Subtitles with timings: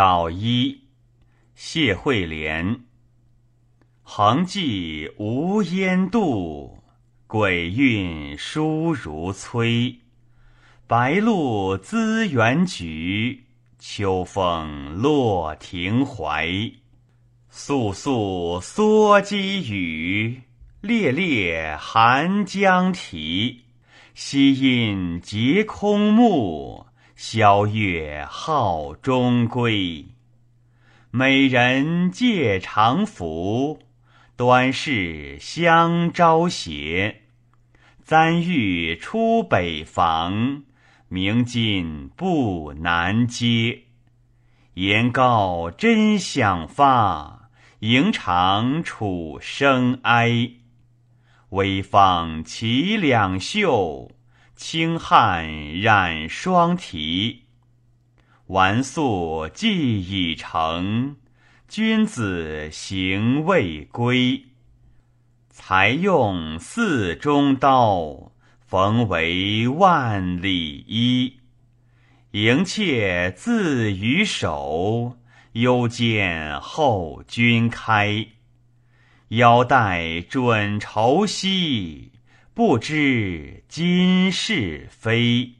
[0.00, 0.84] 道一，
[1.54, 2.84] 谢惠莲。
[4.02, 6.82] 横迹无烟渡，
[7.26, 9.94] 鬼韵殊如催。
[10.86, 13.44] 白露滋园菊，
[13.78, 16.72] 秋风落庭槐。
[17.50, 20.40] 肃肃缩积雨，
[20.80, 23.64] 烈烈寒江啼。
[24.14, 26.86] 夕阴结空目。
[27.22, 30.06] 萧月号中归，
[31.10, 33.78] 美人借长服，
[34.38, 37.20] 端视相朝斜。
[38.02, 40.62] 簪玉出北房，
[41.08, 43.82] 明镜不难接。
[44.72, 47.50] 言告真想发，
[47.80, 50.52] 迎长楚生哀。
[51.50, 54.10] 微放齐两袖。
[54.62, 57.44] 轻汉染双蹄，
[58.48, 61.16] 纨素既已成，
[61.66, 64.44] 君子行未归。
[65.48, 71.38] 才用四中刀，缝为万里衣。
[72.32, 75.16] 迎妾自于手，
[75.52, 78.26] 幽见后君开。
[79.28, 82.12] 腰带准愁兮。
[82.60, 85.59] 不知今是非。